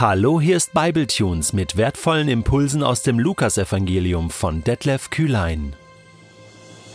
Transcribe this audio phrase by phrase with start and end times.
[0.00, 5.72] Hallo, hier ist Bibletunes mit wertvollen Impulsen aus dem Lukasevangelium von Detlef Kühlein.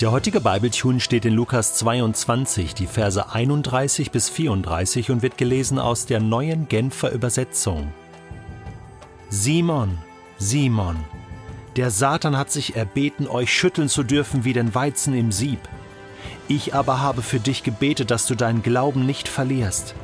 [0.00, 5.78] Der heutige Bibletune steht in Lukas 22, die Verse 31 bis 34 und wird gelesen
[5.78, 7.92] aus der neuen Genfer Übersetzung.
[9.28, 9.96] Simon,
[10.38, 10.96] Simon,
[11.76, 15.60] der Satan hat sich erbeten, euch schütteln zu dürfen wie den Weizen im Sieb.
[16.48, 19.94] Ich aber habe für dich gebetet, dass du deinen Glauben nicht verlierst.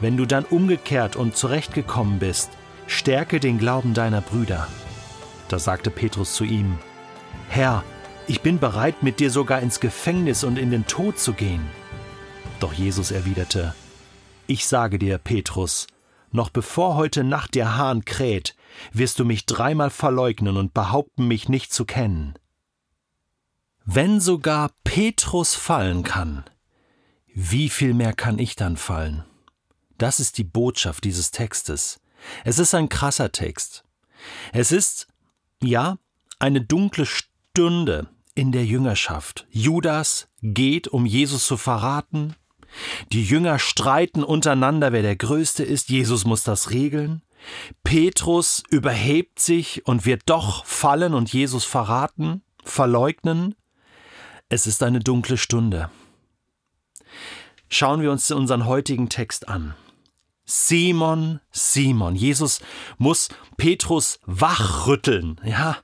[0.00, 2.50] Wenn du dann umgekehrt und zurechtgekommen bist,
[2.86, 4.68] stärke den Glauben deiner Brüder.
[5.48, 6.78] Da sagte Petrus zu ihm,
[7.48, 7.84] Herr,
[8.26, 11.66] ich bin bereit, mit dir sogar ins Gefängnis und in den Tod zu gehen.
[12.60, 13.74] Doch Jesus erwiderte,
[14.46, 15.86] Ich sage dir, Petrus,
[16.30, 18.56] noch bevor heute Nacht der Hahn kräht,
[18.92, 22.34] wirst du mich dreimal verleugnen und behaupten, mich nicht zu kennen.
[23.84, 26.44] Wenn sogar Petrus fallen kann,
[27.34, 29.24] wie viel mehr kann ich dann fallen?
[29.98, 32.00] Das ist die Botschaft dieses Textes.
[32.44, 33.84] Es ist ein krasser Text.
[34.52, 35.06] Es ist,
[35.62, 35.98] ja,
[36.38, 39.46] eine dunkle Stunde in der Jüngerschaft.
[39.50, 42.34] Judas geht, um Jesus zu verraten.
[43.12, 45.88] Die Jünger streiten untereinander, wer der Größte ist.
[45.88, 47.22] Jesus muss das regeln.
[47.84, 53.54] Petrus überhebt sich und wird doch fallen und Jesus verraten, verleugnen.
[54.48, 55.90] Es ist eine dunkle Stunde.
[57.68, 59.74] Schauen wir uns unseren heutigen Text an.
[60.44, 62.16] Simon, Simon.
[62.16, 62.60] Jesus
[62.98, 65.40] muss Petrus wachrütteln.
[65.44, 65.78] Ja,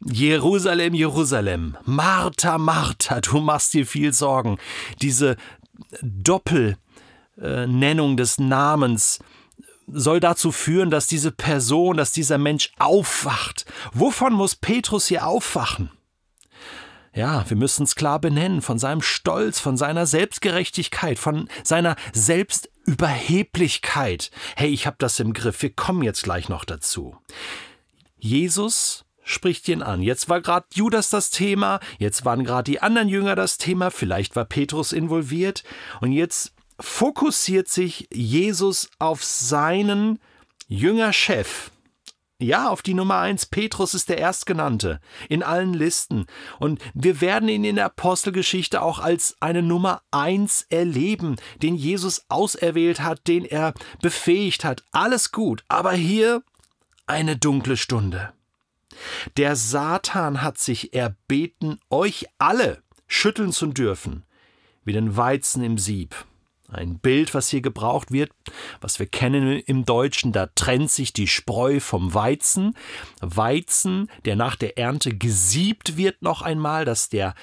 [0.00, 1.76] Jerusalem, Jerusalem.
[1.84, 4.58] Martha, Martha, du machst dir viel Sorgen.
[5.02, 5.36] Diese
[6.02, 9.18] Doppelnennung des Namens
[9.86, 13.64] soll dazu führen, dass diese Person, dass dieser Mensch aufwacht.
[13.92, 15.90] Wovon muss Petrus hier aufwachen?
[17.14, 21.96] Ja, wir müssen es klar benennen, von seinem Stolz, von seiner Selbstgerechtigkeit, von seiner
[22.88, 24.30] Selbstüberheblichkeit.
[24.56, 27.16] Hey, ich habe das im Griff, wir kommen jetzt gleich noch dazu.
[28.18, 30.00] Jesus spricht ihn an.
[30.00, 34.36] Jetzt war gerade Judas das Thema, jetzt waren gerade die anderen Jünger das Thema, vielleicht
[34.36, 35.64] war Petrus involviert
[36.00, 40.18] und jetzt fokussiert sich Jesus auf seinen
[40.66, 41.70] Jüngerchef,
[42.40, 43.46] ja, auf die Nummer eins.
[43.46, 46.26] Petrus ist der Erstgenannte in allen Listen.
[46.60, 52.26] Und wir werden ihn in der Apostelgeschichte auch als eine Nummer eins erleben, den Jesus
[52.28, 54.84] auserwählt hat, den er befähigt hat.
[54.92, 55.64] Alles gut.
[55.68, 56.42] Aber hier
[57.06, 58.32] eine dunkle Stunde.
[59.36, 64.24] Der Satan hat sich erbeten, euch alle schütteln zu dürfen,
[64.84, 66.14] wie den Weizen im Sieb.
[66.70, 68.30] Ein Bild, was hier gebraucht wird,
[68.82, 72.76] was wir kennen im Deutschen, da trennt sich die Spreu vom Weizen.
[73.20, 77.34] Weizen, der nach der Ernte gesiebt wird noch einmal, dass der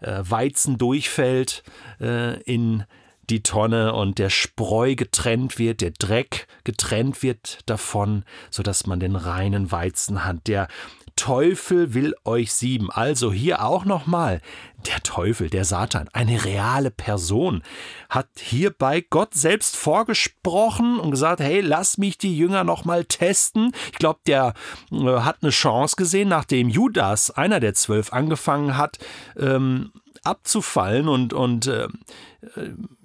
[0.00, 1.62] äh, Weizen durchfällt
[1.98, 2.84] äh, in
[3.30, 9.00] die Tonne und der Spreu getrennt wird, der Dreck getrennt wird davon, so dass man
[9.00, 10.46] den reinen Weizen hat.
[10.46, 10.68] Der
[11.16, 12.90] Teufel will euch sieben.
[12.90, 14.40] Also hier auch nochmal,
[14.86, 17.62] der Teufel, der Satan, eine reale Person,
[18.08, 23.72] hat hierbei Gott selbst vorgesprochen und gesagt, hey, lass mich die Jünger nochmal testen.
[23.92, 24.54] Ich glaube, der
[24.90, 28.98] äh, hat eine Chance gesehen, nachdem Judas, einer der zwölf, angefangen hat,
[29.38, 29.92] ähm,
[30.24, 31.88] abzufallen und, und äh,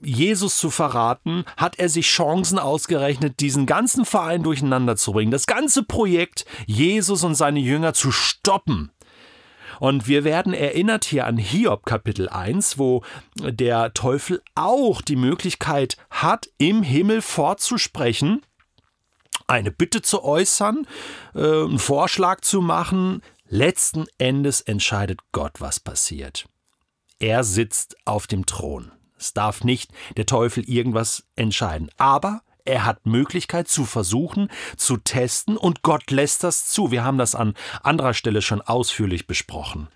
[0.02, 5.48] Jesus zu verraten, hat er sich Chancen ausgerechnet, diesen ganzen Verein durcheinander zu bringen, das
[5.48, 8.92] ganze Projekt Jesus und seine Jünger zu stoppen.
[9.80, 13.02] Und wir werden erinnert hier an Hiob Kapitel 1, wo
[13.38, 18.42] der Teufel auch die Möglichkeit hat, im Himmel vorzusprechen,
[19.48, 20.86] eine Bitte zu äußern,
[21.34, 23.22] äh, einen Vorschlag zu machen.
[23.48, 26.46] Letzten Endes entscheidet Gott, was passiert.
[27.20, 28.92] Er sitzt auf dem Thron.
[29.18, 31.92] Es darf nicht der Teufel irgendwas entscheiden.
[31.98, 36.92] Aber er hat Möglichkeit zu versuchen, zu testen und Gott lässt das zu.
[36.92, 39.90] Wir haben das an anderer Stelle schon ausführlich besprochen.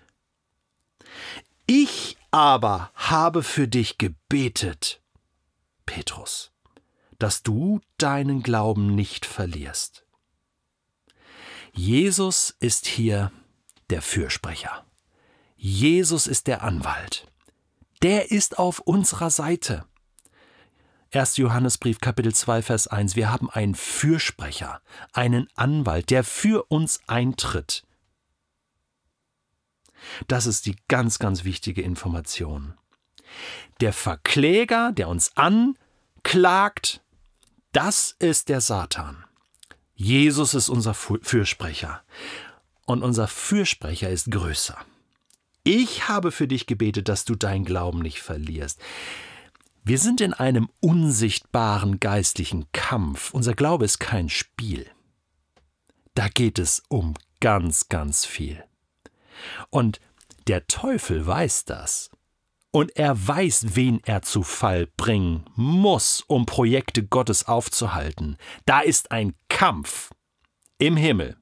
[1.66, 5.00] Ich aber habe für dich gebetet,
[5.86, 6.52] Petrus,
[7.18, 10.04] dass du deinen Glauben nicht verlierst.
[11.72, 13.32] Jesus ist hier
[13.88, 14.84] der Fürsprecher.
[15.56, 17.26] Jesus ist der Anwalt.
[18.02, 19.84] Der ist auf unserer Seite.
[21.12, 21.36] 1.
[21.36, 24.80] Johannesbrief Kapitel 2 Vers 1 Wir haben einen Fürsprecher,
[25.12, 27.84] einen Anwalt, der für uns eintritt.
[30.26, 32.74] Das ist die ganz, ganz wichtige Information.
[33.80, 37.00] Der Verkläger, der uns anklagt,
[37.72, 39.24] das ist der Satan.
[39.94, 42.02] Jesus ist unser Fürsprecher.
[42.86, 44.76] Und unser Fürsprecher ist größer.
[45.66, 48.78] Ich habe für dich gebetet, dass du deinen Glauben nicht verlierst.
[49.82, 53.32] Wir sind in einem unsichtbaren geistlichen Kampf.
[53.32, 54.86] Unser Glaube ist kein Spiel.
[56.14, 58.62] Da geht es um ganz, ganz viel.
[59.70, 60.00] Und
[60.48, 62.10] der Teufel weiß das.
[62.70, 68.36] Und er weiß, wen er zu Fall bringen muss, um Projekte Gottes aufzuhalten.
[68.66, 70.10] Da ist ein Kampf
[70.76, 71.36] im Himmel.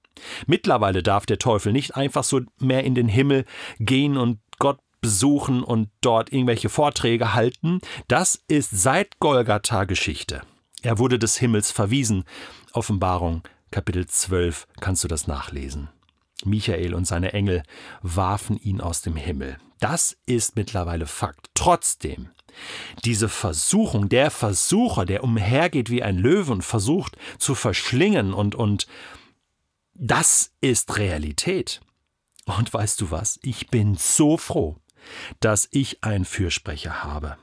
[0.47, 3.45] Mittlerweile darf der Teufel nicht einfach so mehr in den Himmel
[3.79, 7.81] gehen und Gott besuchen und dort irgendwelche Vorträge halten.
[8.09, 10.43] Das ist seit Golgatha Geschichte.
[10.83, 12.25] Er wurde des Himmels verwiesen.
[12.73, 15.89] Offenbarung Kapitel 12 kannst du das nachlesen.
[16.45, 17.63] Michael und seine Engel
[18.03, 19.59] warfen ihn aus dem Himmel.
[19.81, 21.51] Das ist mittlerweile Fakt.
[21.55, 22.31] Trotzdem,
[23.05, 28.87] diese Versuchung, der Versucher, der umhergeht wie ein Löwe und versucht zu verschlingen und, und
[29.95, 31.81] das ist Realität.
[32.45, 33.39] Und weißt du was?
[33.43, 34.77] Ich bin so froh,
[35.41, 37.37] dass ich einen Fürsprecher habe,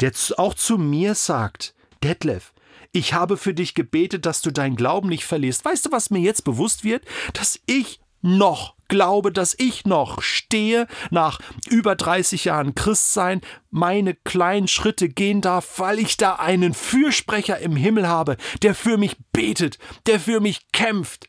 [0.00, 2.52] der auch zu mir sagt, Detlef,
[2.92, 5.64] ich habe für dich gebetet, dass du deinen Glauben nicht verlierst.
[5.64, 7.04] Weißt du, was mir jetzt bewusst wird?
[7.34, 13.40] Dass ich noch glaube, dass ich noch stehe, nach über 30 Jahren Christsein,
[13.70, 18.96] meine kleinen Schritte gehen darf, weil ich da einen Fürsprecher im Himmel habe, der für
[18.96, 21.28] mich betet, der für mich kämpft,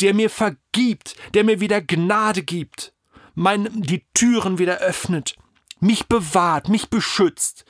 [0.00, 2.92] der mir vergibt, der mir wieder Gnade gibt,
[3.34, 5.36] mein, die Türen wieder öffnet,
[5.80, 7.64] mich bewahrt, mich beschützt.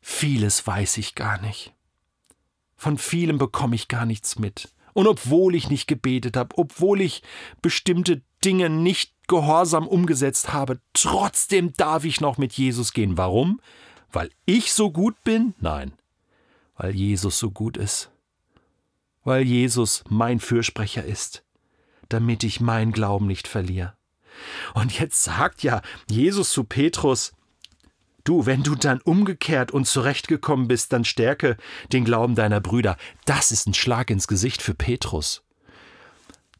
[0.00, 1.72] Vieles weiß ich gar nicht.
[2.76, 4.68] Von vielem bekomme ich gar nichts mit.
[4.92, 7.22] Und obwohl ich nicht gebetet habe, obwohl ich
[7.62, 13.16] bestimmte Dinge nicht gehorsam umgesetzt habe, trotzdem darf ich noch mit Jesus gehen.
[13.16, 13.60] Warum?
[14.10, 15.54] Weil ich so gut bin?
[15.60, 15.92] Nein,
[16.76, 18.10] weil Jesus so gut ist.
[19.24, 21.44] Weil Jesus mein Fürsprecher ist,
[22.08, 23.94] damit ich meinen Glauben nicht verliere.
[24.74, 27.32] Und jetzt sagt ja Jesus zu Petrus,
[28.24, 31.56] Du, wenn du dann umgekehrt und zurechtgekommen bist, dann stärke
[31.92, 32.96] den Glauben deiner Brüder.
[33.24, 35.42] Das ist ein Schlag ins Gesicht für Petrus.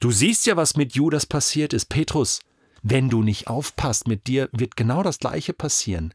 [0.00, 1.88] Du siehst ja, was mit Judas passiert ist.
[1.88, 2.40] Petrus,
[2.82, 6.12] wenn du nicht aufpasst, mit dir wird genau das Gleiche passieren.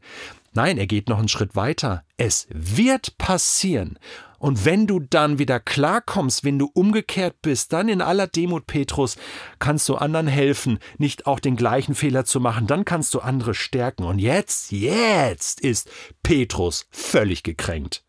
[0.52, 2.04] Nein, er geht noch einen Schritt weiter.
[2.16, 3.98] Es wird passieren.
[4.38, 9.16] Und wenn du dann wieder klarkommst, wenn du umgekehrt bist, dann in aller Demut, Petrus,
[9.58, 13.54] kannst du anderen helfen, nicht auch den gleichen Fehler zu machen, dann kannst du andere
[13.54, 14.04] stärken.
[14.04, 15.90] Und jetzt, jetzt ist
[16.22, 18.04] Petrus völlig gekränkt.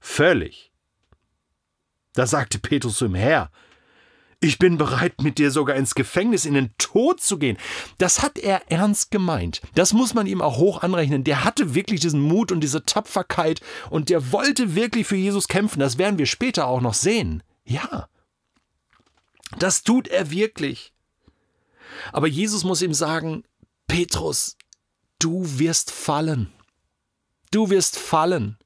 [0.00, 0.72] Völlig.
[2.14, 3.50] Da sagte Petrus zu ihm, Herr,
[4.40, 7.58] ich bin bereit, mit dir sogar ins Gefängnis, in den Tod zu gehen.
[7.98, 9.60] Das hat er ernst gemeint.
[9.74, 11.24] Das muss man ihm auch hoch anrechnen.
[11.24, 15.80] Der hatte wirklich diesen Mut und diese Tapferkeit und der wollte wirklich für Jesus kämpfen.
[15.80, 17.42] Das werden wir später auch noch sehen.
[17.64, 18.08] Ja.
[19.58, 20.92] Das tut er wirklich.
[22.12, 23.42] Aber Jesus muss ihm sagen,
[23.88, 24.56] Petrus,
[25.18, 26.52] du wirst fallen.
[27.50, 28.56] Du wirst fallen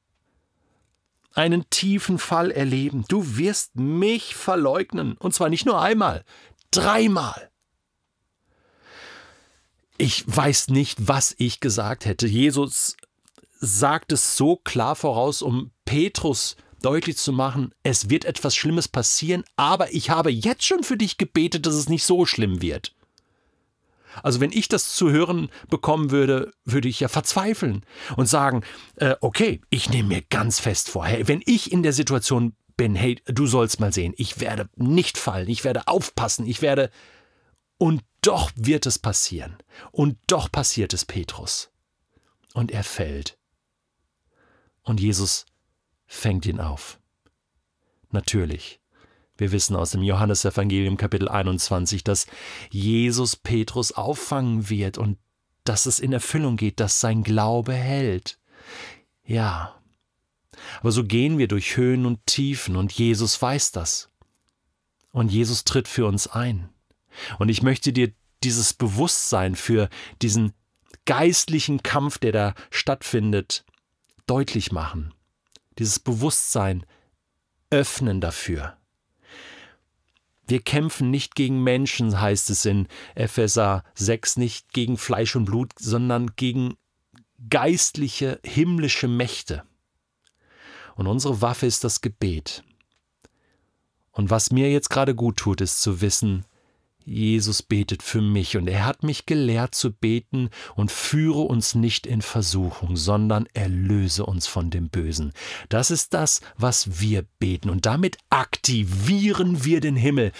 [1.34, 3.05] einen tiefen Fall erleben.
[3.08, 5.17] Du wirst mich verleugnen.
[5.19, 6.25] Und zwar nicht nur einmal,
[6.70, 7.50] dreimal.
[9.99, 12.26] Ich weiß nicht, was ich gesagt hätte.
[12.26, 12.96] Jesus
[13.61, 19.44] sagt es so klar voraus, um Petrus deutlich zu machen, es wird etwas Schlimmes passieren,
[19.56, 22.93] aber ich habe jetzt schon für dich gebetet, dass es nicht so schlimm wird.
[24.23, 27.85] Also wenn ich das zu hören bekommen würde, würde ich ja verzweifeln
[28.17, 28.62] und sagen,
[28.97, 32.95] äh, okay, ich nehme mir ganz fest vor, hey, wenn ich in der Situation bin,
[32.95, 36.90] hey, du sollst mal sehen, ich werde nicht fallen, ich werde aufpassen, ich werde...
[37.78, 39.57] Und doch wird es passieren.
[39.90, 41.73] Und doch passiert es Petrus.
[42.54, 43.38] Und er fällt.
[44.83, 45.47] Und Jesus
[46.07, 47.00] fängt ihn auf.
[48.11, 48.81] Natürlich
[49.42, 52.28] wir wissen aus dem Johannesevangelium Kapitel 21, dass
[52.70, 55.18] Jesus Petrus auffangen wird und
[55.64, 58.38] dass es in Erfüllung geht, dass sein Glaube hält.
[59.25, 59.75] Ja.
[60.78, 64.11] Aber so gehen wir durch Höhen und Tiefen und Jesus weiß das.
[65.11, 66.68] Und Jesus tritt für uns ein.
[67.40, 68.12] Und ich möchte dir
[68.44, 69.88] dieses Bewusstsein für
[70.22, 70.52] diesen
[71.04, 73.64] geistlichen Kampf, der da stattfindet,
[74.26, 75.12] deutlich machen.
[75.80, 76.87] Dieses Bewusstsein
[77.70, 78.76] öffnen dafür.
[80.46, 85.72] Wir kämpfen nicht gegen Menschen, heißt es in Epheser 6, nicht gegen Fleisch und Blut,
[85.78, 86.75] sondern gegen
[87.49, 89.62] geistliche, himmlische Mächte.
[90.94, 92.62] Und unsere Waffe ist das Gebet.
[94.11, 96.44] Und was mir jetzt gerade gut tut, ist zu wissen,
[97.04, 102.06] Jesus betet für mich und er hat mich gelehrt zu beten und führe uns nicht
[102.06, 105.32] in Versuchung, sondern erlöse uns von dem Bösen.
[105.68, 110.32] Das ist das, was wir beten und damit aktivieren wir den Himmel.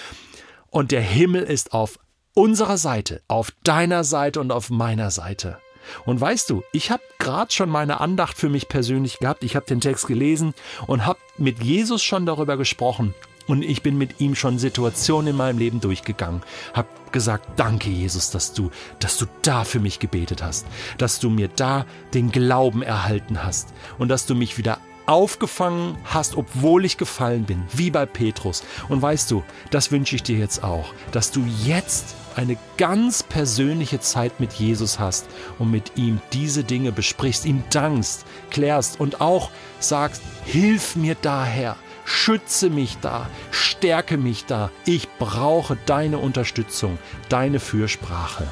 [0.71, 1.99] Und der Himmel ist auf
[2.35, 5.59] unserer Seite, auf deiner Seite und auf meiner Seite.
[6.05, 9.67] Und weißt du, ich habe gerade schon meine Andacht für mich persönlich gehabt, ich habe
[9.67, 10.55] den Text gelesen
[10.87, 13.15] und habe mit Jesus schon darüber gesprochen,
[13.47, 16.43] Und ich bin mit ihm schon Situationen in meinem Leben durchgegangen,
[16.75, 20.67] hab gesagt, danke Jesus, dass du, dass du da für mich gebetet hast,
[20.99, 23.75] dass du mir da den Glauben erhalten hast.
[23.99, 28.63] Und dass du mich wieder aufgefangen hast, obwohl ich gefallen bin, wie bei Petrus.
[28.89, 34.01] Und weißt du, das wünsche ich dir jetzt auch, dass du jetzt eine ganz persönliche
[34.01, 35.27] Zeit mit Jesus hast
[35.59, 41.77] und mit ihm diese Dinge besprichst, ihm dankst, klärst und auch sagst, hilf mir daher,
[42.05, 48.47] schütze mich da, stärke mich da, ich brauche deine Unterstützung, deine Fürsprache.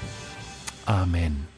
[0.87, 1.50] Amen.